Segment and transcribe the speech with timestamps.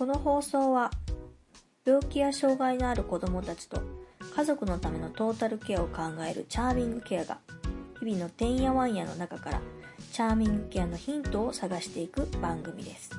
[0.00, 0.90] この放送は
[1.84, 3.82] 病気や障害のある子どもたちと
[4.34, 7.36] 家族のためのトータルケアを考えるチャーミングケアが
[7.98, 9.60] 日々のてんやわんやの中から
[10.10, 13.10] チャーミングケアのヒントを探していく番組です。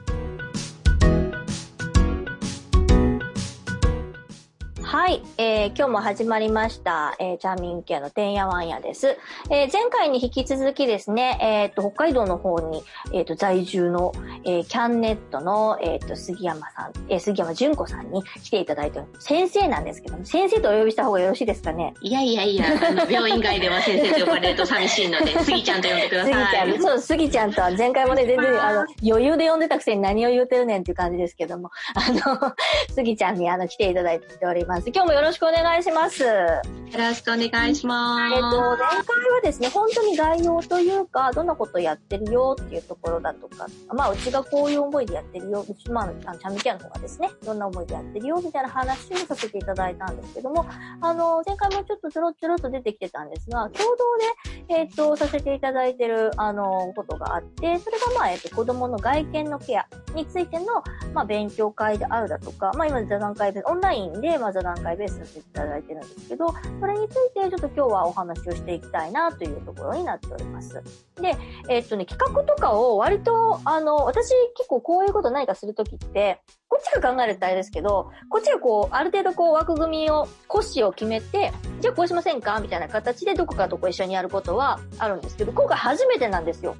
[4.91, 9.17] はい、えー今日も始まりました、えーチャーミングケアのてんやわんやです。
[9.49, 12.83] えー前回に引き続きですね、えっと、北海道の方に、
[13.13, 14.11] えっと、在住の、
[14.43, 21.93] えーキャンネットの、えっと、杉山さん、えー杉山純子さんに来ていただいてる先生なんですけども、先生とお呼びした方がよろしいですかね？
[22.01, 26.69] いやいやいや、あの病院外では先生と呼ばれると寂しいので、 スギちゃんと呼んでくだ杉ちさい。
[26.73, 32.53] ゃん、そう、杉ちゃんとは前回もね、全然、あの、余裕で呼んでたくせに何を言うてるねんっていう感じですけども、あの、
[32.93, 34.80] 杉ちゃんにあの、来ていただいております。
[34.83, 36.23] 今日もよろしくお願いします。
[36.23, 38.33] よろしくお願いします。
[38.33, 50.65] えっと、前回はですね、本当に概要というか、どんなことやってるよっていうところだとか、まあ、うちがこういう思いでやってるよ、うち、まあ、チャンミケアの方がですね、どんな思いでやってるよ、みたいな話をさせていただいたんですけども、
[50.99, 60.65] あの、前回もちょっとちょろちょろっと出てきてたんですが、共同で、えっと、させていただいてる、あの、ことがあって、それがまあ、えっと、子供の外見のケアについての、
[61.13, 66.47] まあ、勉強会であるだとか、まあ、今、座談会ベース、オンラインで、まあ、座談会ベースさせていただいてるんですけど、
[66.79, 70.81] それについてちょっと今日はお話をしていきたいなというところになっております。
[71.21, 71.35] で、
[71.69, 86.75] えっとね、企画とかを割と、あの、私結構こういうこと何かするときって、こっちが考えるとあれですけど、こっちがこう、ある程度こう枠組みを、骨子を決めて、じゃあこうしませんかみたいな形でどこかとこう一緒にやることはあるんですけど、今回初めてなんですよ。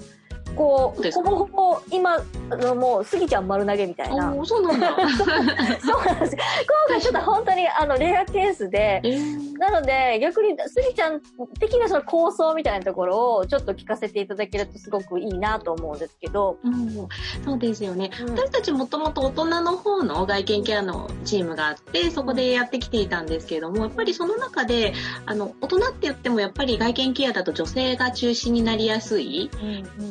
[0.56, 2.16] こう、ほぼほぼ今、
[2.50, 4.34] あのもう、スギちゃん丸投げみたいな。
[4.46, 4.96] そうなんだ。
[5.18, 5.46] そうなん
[6.20, 6.42] ですよ。
[6.88, 11.22] 今回ちょっと本当にあの、レアケースで、えーなので、逆に、スギちゃん
[11.60, 16.58] 的なその構想みたいなところをちょっと聞かせていただけるとすごくいいなと思うんですけど。
[16.64, 16.92] うん
[17.46, 18.10] そうですよね。
[18.22, 24.94] うん私たちもともと大人の方の外見ケアのチームがあって、そこでやってきていたんですけれども、やっぱりその中で、
[25.28, 29.52] あの、大人って言ってもやっぱり外見ケアだと女性が中心になりやすい。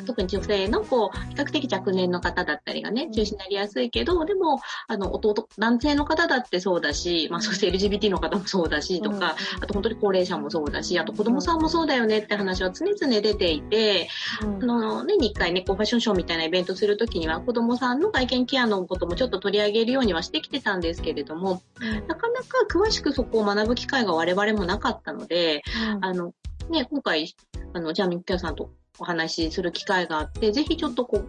[0.07, 14.09] 特に女性のこう、比較的若年の方だったりがね、中心になりやすいけど、でも、あの、弟、男性の方だってそうだし、まあ、そして LGBT の方もそうだし、とか、あと本当に高齢者もそうだし、あと子供さんもそうだよねって話は常々出ていて、
[14.43, 14.63] うん。
[14.63, 21.63] あの、年に1回ね、こうファッションショーみたいなイベントするときには、子供さんの外見ケアのこともちょっと取り上げるようにはしてきてたんですけれども、
[22.07, 25.63] なかなか詳しくそこを学ぶ機会が我々もなかったので、
[26.01, 26.33] あの、
[26.71, 27.35] ね、今回、
[27.73, 28.71] あの、ジャーミンケアさんと
[29.01, 31.29] お話しする機会があって、ぜひちょっとこう、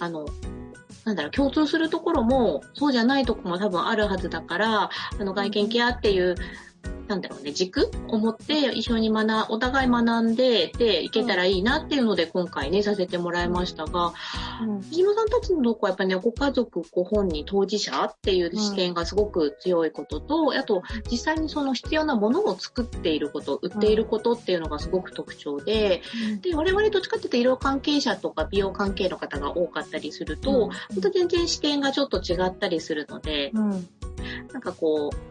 [0.00, 0.26] あの、
[1.04, 6.34] なんだろう、共通するところも、そうじゃないところも多分あるはずだから、あの、外見ケアっていう、
[7.10, 14.12] なんだろうね、軸を持って一緒に学、お互い学んで、で、いけたらいいなっていうので、今回ね、させてもらいましたが、
[14.62, 14.80] うん。
[14.80, 26.02] 藤野さんたちのとこはやっぱりね、ご家族ご本人当事者っていう視点がすごく強いことと、あと実際にその必要なものを作っていること、売っていることっていうのがすごく特徴で、
[26.42, 30.56] で、我々どっちかっていうと医療関係者とか美容関係の方が多かったりすると、うん。
[30.60, 30.70] 本
[31.02, 33.88] 当全然視点がちょっと違ったりするので、うん。
[34.52, 35.29] なんかこう、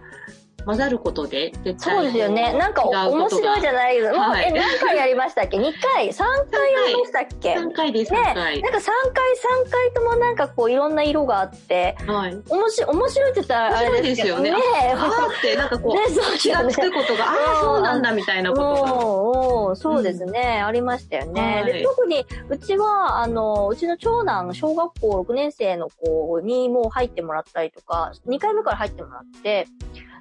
[0.65, 2.53] 混ざることで絶対そうですよね。
[2.53, 5.61] なんか面白いじゃないけど、もえ、何回やりましたっけ ?2
[5.95, 8.61] 回 ?3 回やりましたっけ？3回です、3ね回。
[8.61, 12.37] なんか3回、3回ともなんかこういろんな色があって、はい。
[12.49, 14.57] 面白い、面白いって言ったらあれですよねね
[14.95, 18.93] あーって、なんかこう、ね、そう気がつくことが、ああ、そうなんだみたいなことが。
[18.93, 21.63] おーおーそうですね、ありましたよね。
[21.63, 29.67] はいで特に、うちは、あの、うちの長男、小学校6年生の子にもう入ってもらったりとか、2回目から入ってもらって、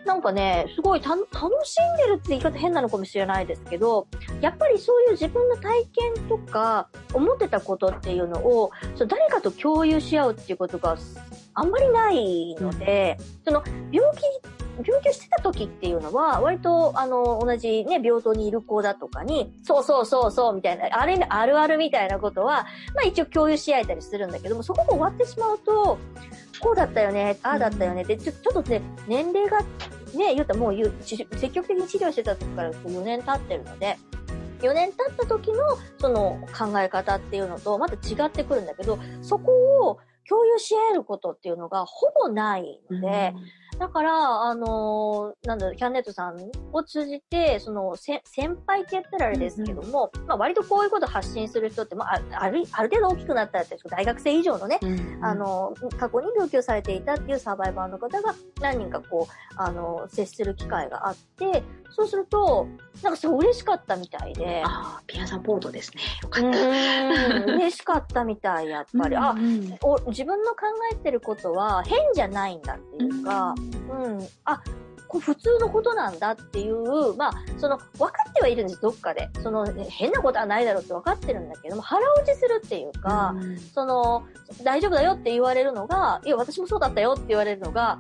[0.05, 1.19] なんかね、すごい楽
[1.65, 4.07] しんでるって言い方変なのかもしれないですけど、
[4.41, 8.71] やっぱりそういう自分の体験とか、思ってたことっていうのを、
[9.07, 10.97] 誰かと共有し合うっていうことが
[11.55, 14.23] あんまりないので、その、病気
[14.87, 25.99] 病気してた時っていうのは、割と、あの、同じね、病棟にいる子だとかに、そうそうそうそう、みたいな、あれ、あるあるみたいなことは、まあ一応共有し合えたりするんだけども、そこが終わってしまうと、
[26.61, 33.97] こうだったよね、ああだったよね、で、ちょちょっとね、年齢が、ね、言うたらもう言う、積極的に治療してた時から4年経ってるので、
[34.61, 35.59] 4年経った時の、
[35.99, 39.53] その考え方っていうのと、また違ってくるんだけど、そこ
[39.89, 39.99] を
[40.29, 43.35] 共有し合えることっていうのがほぼないので、
[43.79, 46.37] だから、あのーなんだろう、キャンネットさん
[46.73, 54.81] を通じて、その、せ先輩って言ったらあれですけども、まあ割とこういうこと発信する人って、まあ、あある、ある程度大きくなったらって、大学生以上のね、
[55.23, 62.69] あ、の、過去に病気をされていたっていうサバイバーの方が何人かこう、あの、接する機会があって、そうすると、
[63.03, 66.03] なんかすごい嬉しかったみたいで、ああ、ピアサポートですね。
[66.23, 67.53] よかうった。
[67.53, 69.17] 嬉しかったみたい、やっぱり。
[69.17, 73.68] あ、うんお自分の考えてることは変じゃないんだっていうか、うん、
[74.45, 74.63] あ、
[75.09, 79.31] これ普通のことなんだっていう、まあ、その、分かってはいるんです、どっかで。
[79.43, 83.35] その、変なことはないだろうって分かってるんだけども、腹落ちするっていうか、
[83.75, 84.27] その、
[84.63, 87.99] 大丈夫だよって言われるのが、いや、私もそうだったよって言われるのが、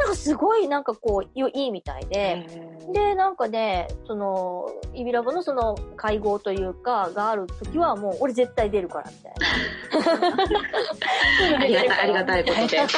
[0.00, 2.46] なんかすごいなんかこう、いいいみたいで、
[2.92, 9.32] で、なんかね、その、イビラボのその会合というか、があるときはもう、俺絶対出るから、みたい
[11.52, 11.58] な。
[11.60, 12.78] ありがたい、ありがたいことで。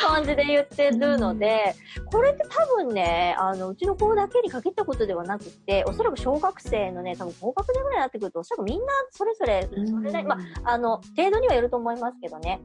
[0.00, 1.74] 感じで言ってるので、
[2.10, 12.60] これって多分ね、あの、うちの子だけに限ったことではなくて、おそらく小学生のね、多分高学年ぐらいになってくると、おそらくみんなそれぞれ、それなり、まあ、あの、程度にはよると思いますけどね、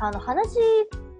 [0.00, 0.58] あの、話、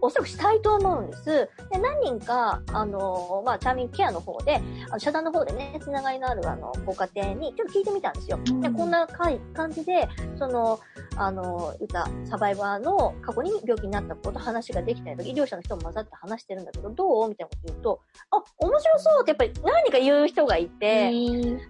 [0.01, 1.25] おそらくしたいと思うんです。
[1.25, 1.49] で、
[1.79, 4.61] 何人か、あの、まあ、チャーミングケアの方で、
[4.91, 8.39] あの、社団の方でね、つながりのある、あの、ご家庭に、ちょっと聞いてみたんですよ。
[8.61, 9.39] で、こんな感
[9.71, 10.09] じで、
[10.39, 10.79] その、
[11.17, 17.29] あの、言ったサバイバーの過去に病気になったこと、話ができたりとか、医療者の人も混ざって話してるんだけど、どう？
[17.29, 18.01] みたいなこと言うと、
[18.31, 21.11] あ、面白そうってやっぱり何か言う人がいて、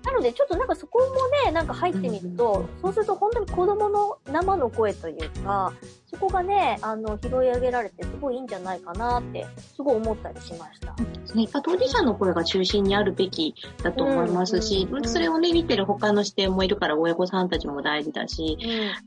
[0.05, 1.06] なのでちょっとなんかそこも
[1.44, 5.73] ね、なんか入ってみると、そうすると本当に子供の生の声というか、
[6.11, 10.94] そこがね、あの、拾い上げられてすごいいいんじゃないかなって、すごい思ったりしました。
[11.35, 18.58] ね、やっぱ当事者の声が中心にあるべきだと思いますし、うんうんそれをね、見てる他の視点もいるから親御さんたちも大事だし、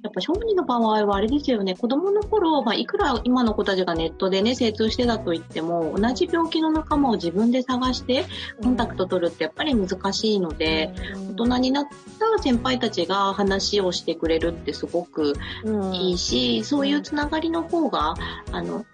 [0.04, 8.26] やっぱ小児の場合はあれですよね、子供の頃、まあ、いくら今の子たちがネットでね、精通してたと言っても、同じ病気の仲間を自分で探して
[8.64, 10.94] コンタクト取るってやっぱり難しいので、
[11.32, 11.86] 大人になっ
[12.20, 15.94] た先輩たちが話をしてくれるってすごくうん。
[15.94, 18.16] いいし、そういうつながりの方が、
[18.52, 18.86] あの、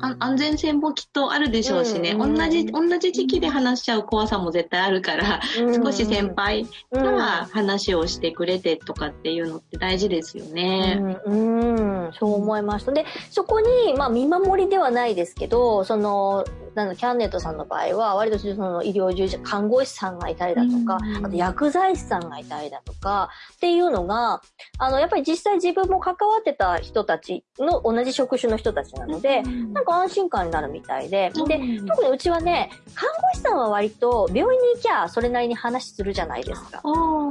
[0.00, 5.40] あ安全性もきっとあるでしょうしね、うん同じ、同じ時期で話しちゃう怖さも絶対あるから、
[5.74, 10.98] 少し先輩が話をしてくれてとかっていうのって大事ですよね。
[11.26, 12.92] うん、うん、そう思いました。
[12.92, 16.44] で、そこに、まあ、見守りではないですけど、その、
[16.78, 21.26] なんだキャンネットさんの場合は、割とその医療従事者、看護師さんがいたりだとか、うん。
[21.26, 24.40] あと薬剤師さんがいたりだとか、っていうのが、
[24.78, 31.86] あの、やっぱり実際自分も関わってた人たちの同じ職種の人たちなので、なんか安心感になるみたいで、で、うん。
[31.86, 36.80] 特にうちはね、看護師さんは割と病院に行きゃそれなりに話するじゃないですか。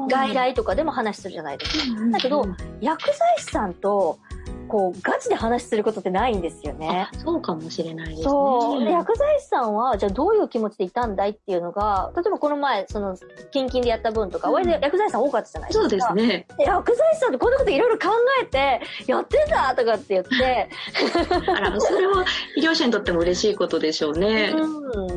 [0.09, 2.09] 外来とかでも話するじゃないですか。
[2.11, 2.45] だけど
[2.81, 4.19] 薬剤師さんと、
[4.67, 7.19] こう、ガチで話することってないんですよねあ。
[7.19, 8.23] そうかもしれないですね。
[8.23, 8.83] そう。
[8.83, 13.17] で、薬剤師さんは、じゃあどういう気持ちでいたんだいっていうのが、例えばこの前、その、
[13.51, 15.81] キンキンでやった分とか、うん割と薬剤師さん多かったじゃないですか。
[15.83, 16.47] そうですね。
[16.57, 18.07] で薬剤師さんってこんなこといろいろ考
[18.41, 20.69] えて、やってんだとかって言って、
[21.47, 22.25] あら、それは
[22.55, 24.53] 医療者にとっても嬉しいことでしょうね。
[24.55, 25.16] うん、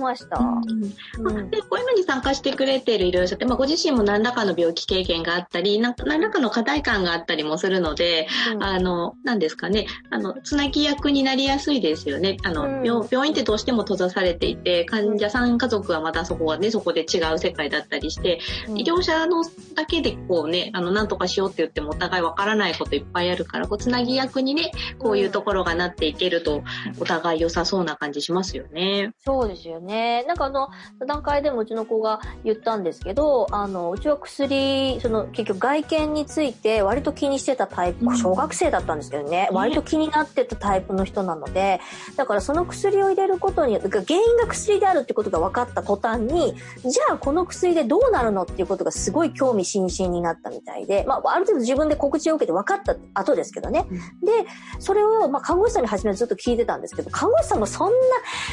[0.00, 0.38] ました。
[0.38, 12.36] うんうんでこういうのに参加してくれている医療者って、まあ、ご自身も何らかの病気経験があったり、なんか何らかの課題感があったりもするので、うんあの、何ですかね、あの、つなぎ役になりやすいですよね。
[12.42, 19.44] あの、うん病病院ってどうしても閉ざされていて、患者さん家族はまたそこはね、そこで違う世界だったりして、医療者の
[19.74, 26.62] だけでこうね、あの、なんとかしようって言ってもお互いわからないこといっぱいあるから、こう、つなぎ役にね、こういうところがなっていけると、
[26.98, 29.12] お互い良さそうな感じしますよね。
[29.24, 29.89] そうですよね。
[30.26, 30.68] なんかあの、
[31.06, 38.16] 段階でもうちの子が言ったんですけど、あの、うちは薬、その結局外見について割と気にしてたタイプ、うん。
[38.20, 39.48] 小学生だったんですけどね、ね。
[39.52, 41.80] 割と気になってたタイプの人なので、
[42.16, 53.86] だからその薬を入れることによって、原因が薬であるってことが分かった途端に、じゃあこの薬でどうなるのっていうことがすごい興味津々になったみたいで、まあ、ある程度自分で告知を受けて分かった後ですけどね。
[54.22, 54.46] で、
[54.78, 57.96] それを、まあ、看護師さんに初めずっと聞いてたんですけど、看護師さんもそんな、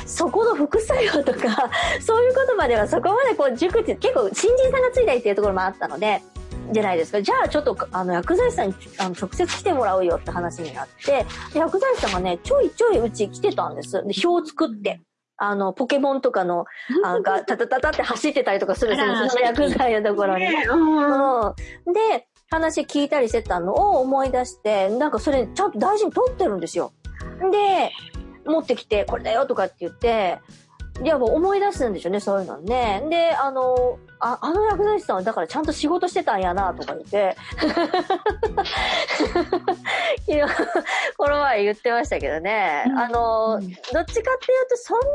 [0.06, 1.70] そこの副作用とか、
[2.00, 6.22] そういうことまではそこまでこう熟知、結構新人さんがついたりっていうところもあったので、
[6.72, 7.22] じゃないですか。
[7.22, 13.92] じゃあちょっと、あの、薬剤師さんにあの直接来てもらうよって話になって、で薬剤師さんがね、ちょいちょいうち来てたんです。
[13.92, 15.02] で、表を作って。
[15.40, 16.66] あの、ポケモンとかの、
[17.06, 19.30] あが、 タタタタって走ってたりとかするんですよ。
[19.30, 20.46] その薬剤のところに。
[20.46, 21.50] うんう
[21.90, 21.94] ん。
[21.94, 26.92] で、話聞いたりしてたのを思い出して、なんかそれちゃんと大事に取ってるんですよ。
[27.52, 27.92] で、
[28.46, 30.40] 持ってきて、これだよとかって言って、
[31.04, 33.04] いや、もう思い出すんでしょうね、そういうのね。
[33.10, 37.38] で、あの、ああの薬剤師さんはだからちゃんと仕事してたんやな、とか言って、
[40.26, 40.42] 昨日、
[41.18, 42.84] この前言ってましたけどね。
[42.88, 45.06] うん、あの、どっちかっていうと、そんな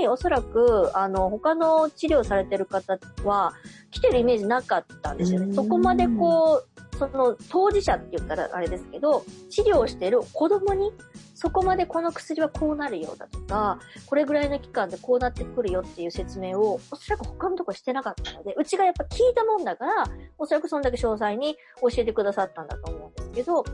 [0.00, 3.52] におそらく、あの、他の治療されてる方は、
[3.90, 5.54] 来てるイメージなかったんですよね。
[5.54, 10.92] そこまでこう、その当事者って言ったらあれですけど、治療してる子供に
[11.34, 20.04] そこまでこの薬はこうなるようだとか、これぐらいの期間でこうなってくるよっていう説明を、おそらく他のとこしてなかったので、うちがやっぱ聞いたもんだから、
[20.36, 23.68] おそらくそんだけ詳細に教えてくださったんだと思うんですけど、こ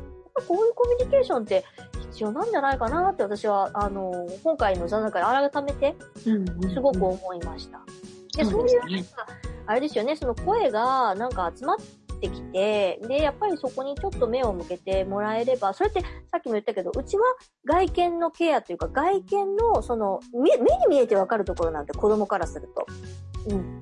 [0.50, 1.64] ういうコミュニケーションって
[2.10, 4.12] 必要なんじゃないかなって私は、あの、
[4.42, 7.80] 今回の座談会改めて、すごく思いました。
[8.36, 9.04] で、そういう、
[9.66, 17.24] あれですよね、その声がなんか集まって、ってきて、で、やっぱりそこにちょっと目を向けてもらえれば、それってさっきも言ったけど、うちは
[17.64, 22.86] 外見のケアというか、外見の、その、目に見えてわかるところなんて子供からすると。
[23.48, 23.80] うん。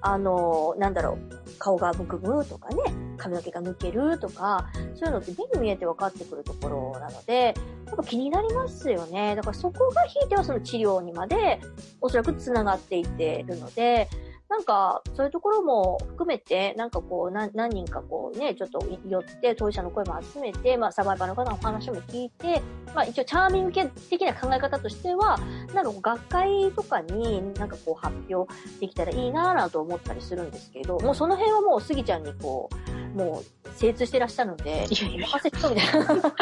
[0.00, 2.76] あの、なんだろう、顔がむくむとかね、
[3.16, 7.54] 髪の毛が抜けるとか、そういうのって目に見えて分かってくるところなので、
[7.86, 9.36] やっぱ気になりますよね。
[9.36, 11.60] だからそこがひいてはその治療にまで
[12.00, 14.08] おそらく繋がっていってるので、
[14.48, 22.62] なんか、そういうところも含めて、なんかこう、何人かこうね、ちょっと寄って、当事者の声も集めて、まあ、サバイバーの方のお話も聞いて、
[22.94, 25.38] まあ、一応、チャーミング系的な考え方としては、
[25.74, 32.70] なんか学会とかになんかこう、発表できたらいいなぁなと思ったりするんですけど、もうその辺はもう、スギちゃんにこ
[33.14, 36.34] う、もう、精通してらっしゃるので、いやいや任せてみたいな。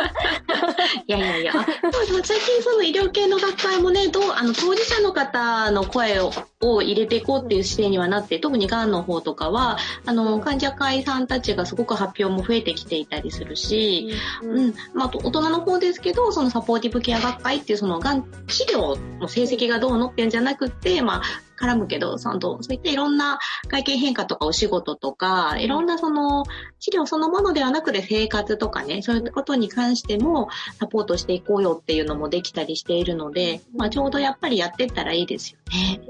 [1.06, 6.30] いやいやいや、最近その医療系の学会もね、どう、あの、当事者の方の声を
[6.73, 14.11] を入れていこうっていう姿勢にはなって、特にがんの方とかは、あの、患者会さんたちがすごく発表も増えてきていたりするし、
[14.42, 21.23] うん、うん、まあ、大人の方ですけど、そのサポーティブケア学会っていうそのがん治療の成績がどうのっていうんじゃなくて、まあ、
[21.56, 26.44] 絡むけど、その、そういったいろんな外見変化とかお仕事とか、いろんなその
[26.80, 36.00] 治療そのものではなくて生活とかね、そういうことに関してもサポートしていこうよっていうのもできたりしているので、まあちょうどやっぱりやってったらいいですよね。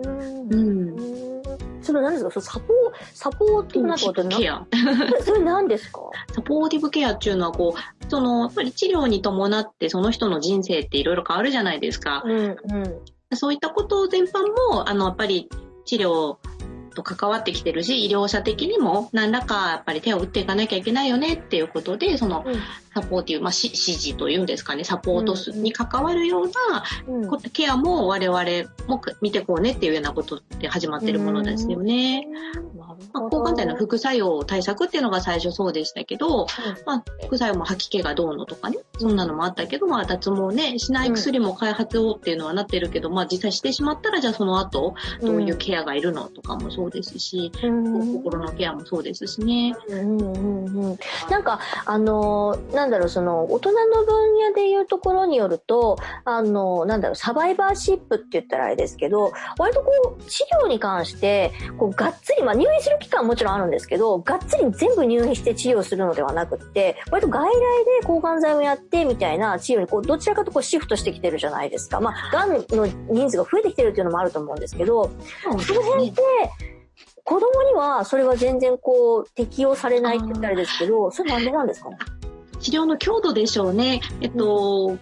[0.51, 0.97] うん。
[1.83, 2.31] それ何ですか？
[2.31, 2.67] そサポ
[3.13, 4.67] サポーティブなことケア。
[5.21, 6.01] それ何ですか？
[6.33, 12.23] サポーティブケアっていうのはこう、その、やっぱり治療に伴ってその人の人生っていろいろ変わるじゃないですか。
[12.25, 12.57] うん
[13.31, 13.37] うん。
[13.37, 15.49] そういったこと全般も、あの、やっぱり
[15.85, 16.37] 治療
[16.95, 22.45] と関わってきてるし、医療者的にも何らかやっぱり手を打っていかなきゃいけないよねっていうことで、その
[22.95, 26.85] サポーティブ、まあ、指示というんですかね、サポートに関わるような、
[27.53, 28.41] ケアも我々
[28.87, 32.29] も見てこうねっていうようなことで始まってるものですよね。
[33.13, 36.47] まあ、抗がん剤の副作用対策っていうのが最初そうでしたけど、
[36.87, 49.75] まあ、副作用も吐き気がどうのとかね、そんなのもあったけど、まあ、脱毛ね、しない薬も開発をっていうのはなってるけど、まあ、実際してしまったら、じゃあその後、どういうケアがいるのとかもそうですし、心のケアもそうですしね。
[49.89, 50.99] うんうんうん、
[51.29, 67.53] なんか、あのーなんだろう、その、大人の分野でいうところによると、あの、なんだろう、サバイバーシップって言ったらあれですけど、割とこう、治療に関して、こう、がっつり、まあ入院する期間はもちろんあるんですけど、がっつり全部入院して治療するのではなくって、割と外来
[68.03, 72.01] で抗がん剤をやってみたいな治療に、こう、どちらかとこうシフトしてきてるじゃないですか。
[72.01, 75.11] まあ、がんの人数が増えてきてるっていうのもあると思うんですけど、
[75.43, 76.21] その辺って、
[77.25, 81.89] 子供にはそれは全然こう適用されないって言ったらですけど、それなんでなんですか
[82.65, 84.01] 治療の強度でしょうね。
[84.21, 84.99] えっと、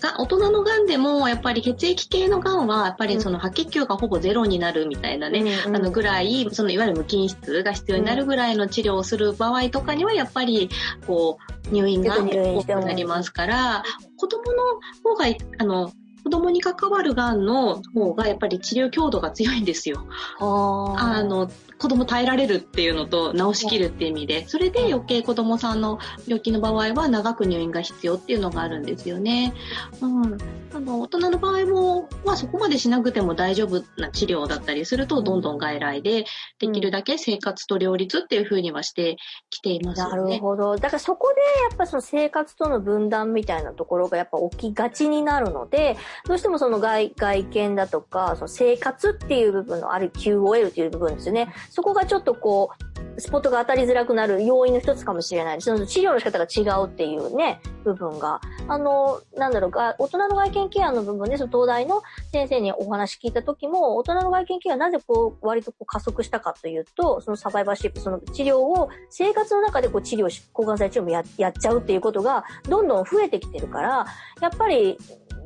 [0.00, 10.68] が大人のがんでもやっぱり血液系のがんはやっぱりその白血球がほぼゼロになるみたいなね、うん、あのぐらいそのいわゆる無菌室が必要になるぐらいの治療をする場合とかにはやっぱり
[11.06, 11.38] こ
[11.70, 13.84] う入院が多くなりますから
[14.16, 14.62] 子供の
[15.02, 15.26] 方が
[15.58, 15.92] あの
[16.24, 20.06] 子供に関わるがんの方がやっぱり治療強度が強いんですよ。
[20.40, 29.52] あの子供耐えられるっていうのと治しきるっていう意味で、それで余計子供さんの病気の場合は長く入院が必要っていうのがあるんですよね。
[30.00, 30.38] うん。
[30.74, 36.24] あの、大人の場合も、まあそこまでしなくても大丈夫な治療だったりすると、どんどん外来で、
[36.58, 39.16] できるだけ生活と両立っていうふうにはして
[39.50, 40.30] きていますよね。
[40.30, 40.76] なるほど。
[40.76, 51.52] だからそこでやっぱその生活との分断みたいなところがやっぱ起きがちになるので、どうしてもその外、外見だとか、その生活っていう部分のある QOL っていう部分ですよね。
[51.70, 52.70] そこがちょっとこ
[53.16, 58.40] う、スポットが当たりづらくなる要因の一つかもしれないその治療の仕方が違うっていうね、部分が。
[58.68, 74.06] あの、なんだろうか、大人の外見ケアの部分で、その東大の先生にお話聞いた時も、大人の外見ケアなぜこう、割とこう加速したかというと、そのサバイバーシップ、その治療を生活の中でこう治療し、抗がん剤治療もややっちゃうっていうことが、どんどん増えてきてるから、
[74.40, 74.98] やっぱり、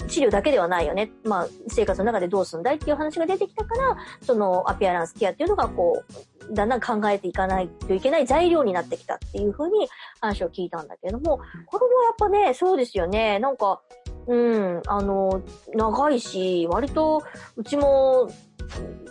[0.09, 1.13] 治療だけではないよね。
[1.25, 6.03] まあ、生活の中でどうすんだいっていう話が出てきたから、そのアピアランスケアっていうのがこ
[6.51, 9.89] う、だんだん考えていかないといけない材料になってきたっていうふうに
[10.21, 13.39] 話を聞いたんだけども、子供はやっぱね、そうですよね。
[13.39, 13.81] なんか、
[14.27, 15.43] うん、あの、
[15.75, 17.23] 長いし、割と、
[17.57, 18.31] うちも、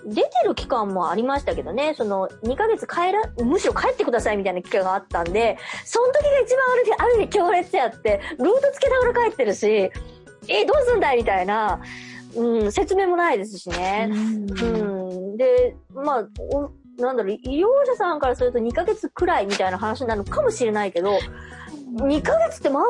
[0.05, 9.91] 出てる期間もありましたけどね、その、2ヶ月帰ら、むしろ帰ってくださいみたいな期間があったんで、その時が一番ある意味、ある意味強烈やって、ルートつけながら帰ってるし、
[10.50, 11.18] え、どうすんだい？
[11.18, 11.79] みたいな、
[12.36, 14.10] うん、説明もないですしね。
[14.12, 14.15] う
[15.34, 16.27] ん,、で、まあ、
[17.01, 21.18] なんだろう、医療者さんからすると2ヶ月くらいみたいな話なのかもしれないけど、
[21.96, 22.89] 2ヶ月ってまあま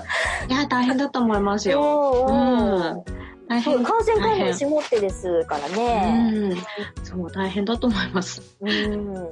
[0.00, 0.02] あ
[0.48, 2.26] いや、大変だと思いますよ。
[2.28, 3.18] うん。
[3.48, 3.82] 大変。
[3.82, 6.30] 感染対策絞ってですからね。
[6.34, 6.56] うん。
[7.04, 8.42] そう、大変だと思います。
[8.60, 9.30] うん。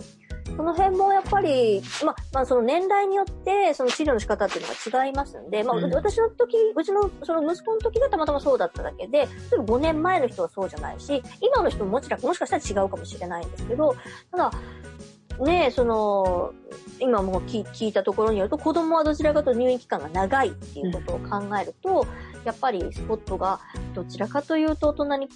[0.55, 13.97] その辺もやっぱり、まあ、まあ、その年代によって、その治療の仕方っていうのが違いますんで、まあ、うん、私の時、うちの、その息子の時がたまたまそうだっただけで、例えば5年前の人はそうじゃないし、今の人ももちろん、もしかしたら違うかもしれないんですけど、
[14.31, 14.51] ただ、
[15.41, 16.53] ねその、
[17.01, 22.07] 今も聞聞いたところによると、子供はどちらかと入院期間が長いっていうことを考えると、
[22.39, 23.61] うん、やっぱりスポットが
[23.95, 25.33] どちらかというと大人に比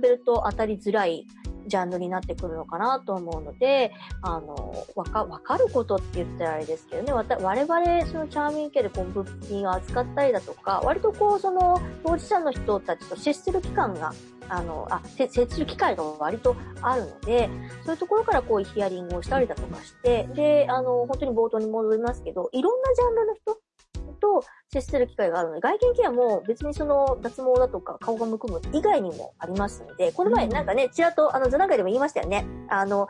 [0.00, 1.26] べると当たりづらい
[1.66, 3.92] ジャンルになってくるのかなと思うので、
[4.22, 14.12] あの、わか、わかることって言ったらあれですけどね、わた我々、そのチャーミン系でこう物品を扱ったりだとか、割とこう、その、当事者の人たちと接する期間が、
[14.48, 17.50] あの、あ、接する機会が割とあるので、
[17.84, 23.58] そういうところからこうヒアリングをしたりだとかして、で、あの、本当に冒頭に戻りますけど、いろんなジャンルの人
[24.16, 32.46] と接する機会があるので、外見ケアも別にその脱毛だとか顔がむくむ以外にもありますので、この前なんかね、ちらっとあの座談会でも言いましたよね。
[32.68, 33.08] あの、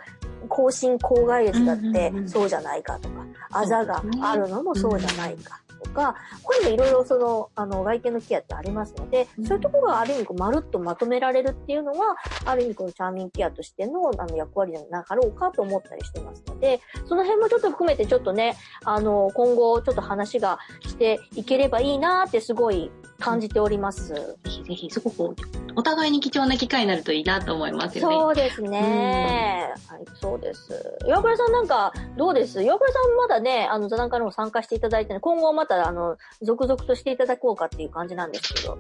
[0.49, 5.61] 口唇口外裂だってそうじゃないかとか、あざがあるのもそうじゃないか。
[5.83, 24.15] とか、こういうのいろいろその、あの、外見のケアってありますので、そういうところがある意味こう、まるっとまとめられるっていうのは、ある意味このチャーミングケアとしての、あの、役割になろうかと思ったりしてますので、その辺もちょっと含めてちょっとね、あの、今後ちょっと話がしていければいいなってすごい感じております。
[24.15, 25.35] ぜひぜひ、すごく
[25.75, 28.17] お互いに貴重な機会になるといいなと思いますよね。
[28.17, 29.75] そうですね。
[29.89, 30.99] はい、そうです。
[31.07, 32.63] 岩倉さんなんか、どうです？
[32.63, 38.79] 岩倉さんまだね、あの、座談会の方参加していただいて、今後また、あの、続々としていただこうかっていう感じなんですけど。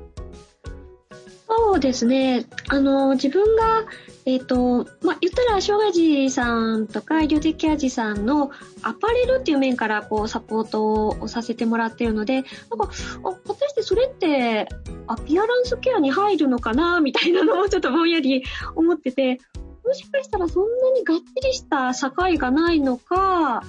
[1.48, 2.44] そうですね。
[2.68, 3.84] あの、自分が、
[4.24, 8.50] えっ、ー、と、まあ、言ったら、障害児さんとか医療的ケア児さんの
[8.82, 12.90] アパレルっていう面から、こう、サポートをさせてもらっているので、なんか、
[13.24, 14.68] あ、果たしてそれって、
[15.06, 18.42] アピアランスケアに入るのかなみたいなのをちょっとぼんやり
[18.74, 19.38] 思ってて、
[19.84, 23.62] もしかしたらそんなにがっちりした境がないのか、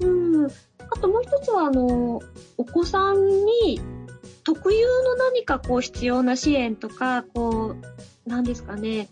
[0.00, 0.48] うん。
[0.94, 2.20] あともう一つは、あの、
[2.56, 3.80] お子さんに
[4.44, 7.74] 特有の何かこう必要な支援とか、こ
[8.26, 9.08] う、なんですかね、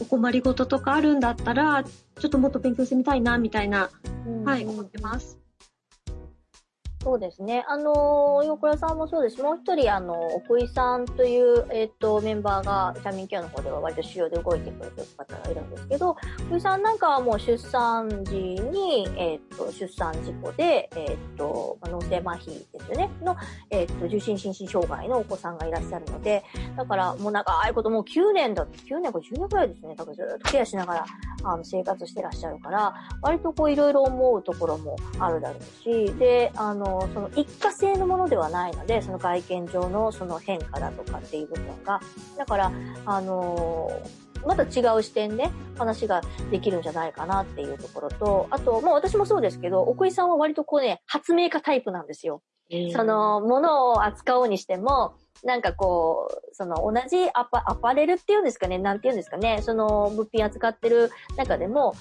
[0.00, 3.90] お困りごととかあるんだったら、ちょっともっと勉強してみたいな、みたいな、
[4.44, 5.38] はい、思ってます。
[7.06, 7.64] そうですね。
[7.68, 9.40] あの、横倉さんもそうです。
[9.40, 16.16] もう一人、あの、奥井さんという、えっ、ー、と、メンバーが、社民ケアの方では割と主要で動いてくれてる方がいるんですけど、
[16.48, 23.36] 奥井さんなんかはもう出産時に、えっ、ー、と、出産事故で、えっ、ー、と、脳性麻痺ですよね、の、
[23.70, 26.42] えっ、と、受診心身障害のお子さんがいらっしゃるので、
[26.76, 31.06] だからもう長いこともう9年だって、9年か10年くらいですね、多分ずっとケアしながら、
[31.44, 42.00] あの、生活してらっしゃるから、割とこういろいろ思うところもあるだろうし、で、あの、その一過性のものではないので、その外見上のその変化だとかっていう部分が。
[42.36, 42.72] だから、
[43.04, 52.42] あのー、また違う視点で話ができるんじゃないかなっていうところと、あと、まあ私もそうですけど、奥井さんは割とこうね、発明家タイプなんですよ。
[52.92, 61.94] その、ものを扱おうにしても、なんかこう、その同じアパアパレルっていうんですかね、なんていうんですかね、その物品扱ってる中でも、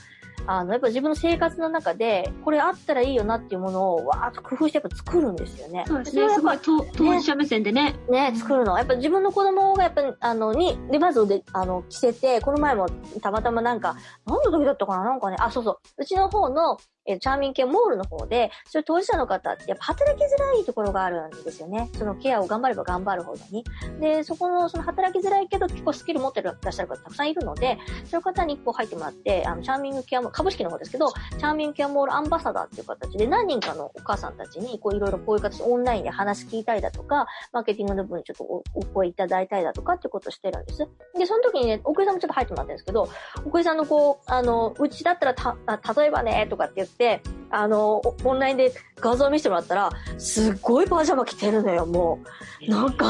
[0.48, 5.84] あの、やっぱ自分の生活の中で、これあったらいいよなっていうものを、わーっと工夫してやっぱ作るんですよね。
[5.88, 6.30] そうですね。
[6.30, 7.96] すごい当事者目線でね。
[8.10, 8.78] ね、作るの。
[8.78, 12.88] やっぱ自分の子供がやっぱ、あの、に、レバーズで、あの、着せて、この前も
[13.22, 15.04] たまたまなんか、何の時だったかな？
[15.04, 15.80] なんかね、あ、そうそう。
[15.98, 16.78] うちの方の、
[17.08, 21.88] えチャーミン系モールの方で、そういう当事者の方ってやっぱ働きづらいところがあるんですよね。
[22.00, 23.64] そのケアを頑張れば頑張るほどに。
[24.00, 40.80] で、そこの、その働きづらいけど結構スキル持ってらっしゃる方たくさんいるので、そういう方に一歩入ってもらって、あの、チャーミングケアも、株式の方ですけど、チャーミングケアモールアンバサダーっていう形で何人かのお母さんたちに、こういろいろこういう形でオンラインで話聞いたりだとか、マーケティングの部分ちょっとおお声いただいたりだとかっていうことをしてるんです。
[41.18, 43.10] で、その時にね、奥井さんもちょっと入ってもらってるんですけど、
[43.46, 45.56] 奥井さんのこう、あの、うちだったらた、
[46.02, 52.20] 例えばね、とかって言って、あの、オンラインで画像見せてもらったら、すっごいパジャマ着てるのよ、も
[52.68, 52.70] う。
[52.72, 53.06] なんか、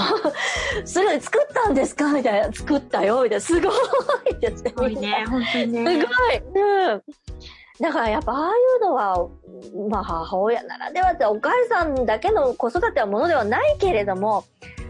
[0.85, 2.11] それ作ったんですか？
[2.13, 2.51] みたいな。
[2.53, 3.41] 作ったよ、みたいな。
[3.41, 3.71] すごい
[4.33, 4.69] って言って。
[4.69, 6.01] すごいね、本当にね。
[6.01, 6.07] す
[6.53, 6.63] ごい。
[6.63, 7.03] うん。
[7.81, 9.27] だからやっぱああいうのは、
[9.89, 14.45] まあ母親ならではってお母さんだけの子育てはものではないけれども、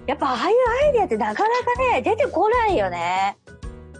[0.05, 3.37] やっぱああいうアイデアってなかなかね、出てこないよね。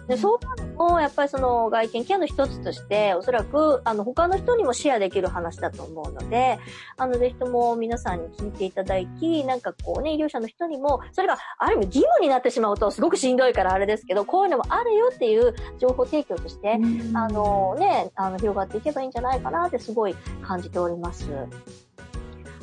[0.08, 6.58] で、そうなると、やっぱりその外見ケアの一つとして、おそらく、あの、他の人にもシェアできる話だと思うので、
[6.96, 16.78] あの、ぜひとも皆さんに聞いていただき、なんかこうね、医療者の人にも、それがある意味義務になってしまうと、すごくしんどいからあれですけど、こういうのもあるよっていう情報提供として、
[17.14, 21.28] あの、ね、あの、広がっていけばいいんじゃないかなってすごい感じております。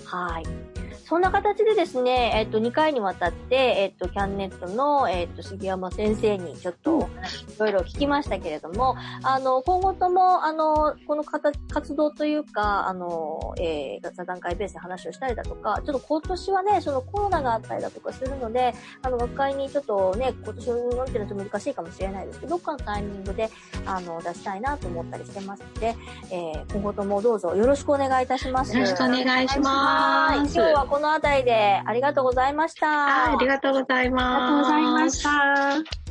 [0.06, 0.73] はい。
[1.06, 7.10] そんな形でですね、えっ、と、2回にわたって、えっ、と、キャンネットの、えっ、と、杉山先生にちょっと
[7.58, 23.50] いろいろ聞きましたけれども、あの、今後とも、あの、この活動というか、あの、えー、座談会ベースで話をしたりだとか、ちょっと今年はね、そのコロナがあったりだとかするので、あの、学会にちょっとね、今年のっていうのはちょっと難しいかもしれないですけど、どっかのタイミングで、
[23.86, 25.96] あの、出したいなと思ったりしてますので、
[26.32, 28.74] えー、今後ともどうぞよろしくお願いいたします。
[28.74, 30.56] よろしくお願いします。
[30.56, 33.34] 今日はこの辺りでありがとうございました。
[33.34, 34.72] ありがとうございます。
[34.72, 36.03] ありがとうございました。